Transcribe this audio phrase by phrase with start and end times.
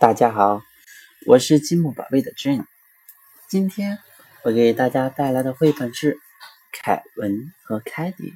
[0.00, 0.60] 大家好，
[1.24, 2.66] 我是积木宝贝的 Jane。
[3.48, 3.98] 今天
[4.42, 6.14] 我给大家带来的绘本是
[6.72, 8.32] 《凯文和凯蒂》。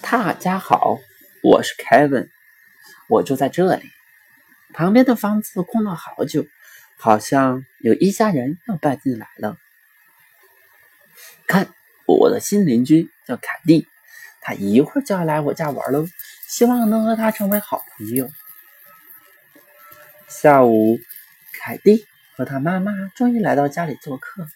[0.00, 0.98] 大家好，
[1.42, 2.30] 我是凯文，
[3.08, 3.82] 我住在这里。
[4.72, 6.46] 旁边的房子空了好久，
[6.96, 9.56] 好像有一家人要搬进来了。
[11.46, 11.68] 看，
[12.06, 13.88] 我的新邻居叫凯蒂，
[14.40, 16.06] 他一会儿就要来我家玩喽，
[16.46, 18.30] 希望能和他成为好朋友。
[20.28, 21.00] 下午，
[21.54, 22.06] 凯蒂
[22.36, 24.46] 和他妈妈终于来到家里做客。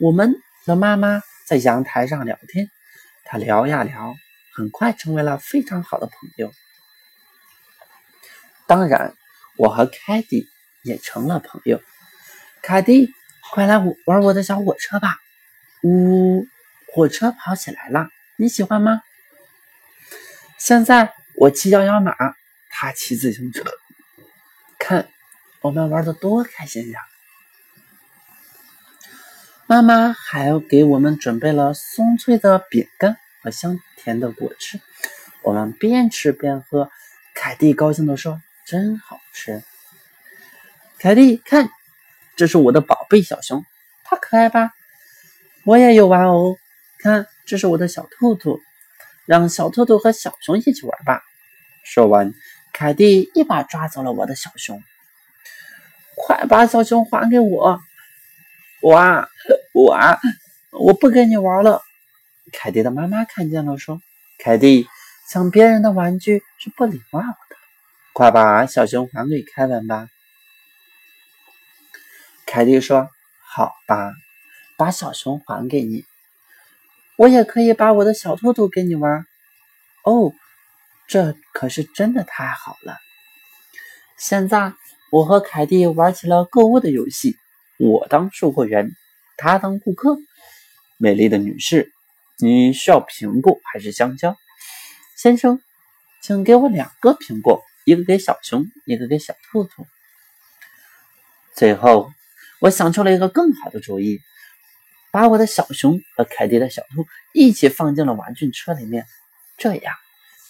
[0.00, 0.34] 我们
[0.66, 2.68] 的妈妈在阳台上聊天，
[3.22, 4.16] 她聊呀聊，
[4.52, 6.52] 很快成为了非常好的朋友。
[8.66, 9.14] 当然，
[9.56, 10.48] 我和凯蒂
[10.82, 11.80] 也成了朋友。
[12.60, 13.14] 凯蒂，
[13.52, 15.18] 快来玩我的小火车吧！
[15.84, 16.44] 呜，
[16.92, 19.02] 火车跑起来了，你喜欢吗？
[20.58, 22.12] 现在我骑摇摇马，
[22.70, 23.62] 他骑自行车。
[24.90, 25.06] 看，
[25.60, 26.98] 我们玩的多开心呀！
[29.68, 34.80] 妈妈还给我们准备了松脆的饼干和香甜的果汁，
[35.44, 36.90] 我们边吃边喝。
[37.36, 39.62] 凯蒂高兴地说：“真好吃！”
[40.98, 41.70] 凯蒂，看，
[42.34, 43.64] 这是我的宝贝小熊，
[44.02, 44.72] 它可爱吧？
[45.64, 46.58] 我也有玩偶，
[46.98, 48.60] 看，这是我的小兔兔，
[49.24, 51.22] 让小兔兔和小熊一起玩吧。
[51.84, 52.34] 说完。
[52.72, 54.82] 凯蒂一把抓走了我的小熊，
[56.16, 57.78] 快把小熊还给我！
[58.80, 59.28] 我
[59.74, 59.98] 我
[60.72, 61.82] 我不跟你玩了。
[62.52, 64.00] 凯蒂的妈妈看见了，说
[64.42, 64.88] ：“凯蒂
[65.28, 67.56] 抢别人的玩具是不礼貌的，
[68.14, 70.08] 快把小熊还给凯文吧。”
[72.46, 73.10] 凯蒂说
[73.44, 74.12] ：“好吧，
[74.78, 76.06] 把小熊还给你。
[77.16, 79.26] 我也可以把我的小兔兔给你玩。”
[80.04, 80.32] 哦。
[81.10, 82.96] 这可是真的太好了！
[84.16, 84.74] 现在
[85.10, 87.36] 我和凯蒂玩起了购物的游戏，
[87.80, 88.92] 我当售货员，
[89.36, 90.16] 他当顾客。
[90.98, 91.90] 美丽的女士，
[92.38, 94.36] 你需要苹果还是香蕉？
[95.16, 95.60] 先生，
[96.22, 99.88] 请给我两个苹果，一个给小熊，一个给小兔兔。
[101.56, 102.08] 最后，
[102.60, 104.20] 我想出了一个更好的主意，
[105.10, 107.04] 把我的小熊和凯蒂的小兔
[107.34, 109.06] 一起放进了玩具车里面，
[109.58, 109.96] 这样。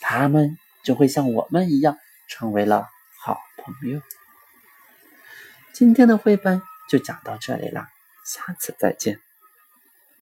[0.00, 1.96] 他们就会像我们一样，
[2.28, 2.88] 成为了
[3.18, 4.00] 好朋友。
[5.72, 7.88] 今天的绘本就讲到这里了，
[8.24, 9.20] 下次再见。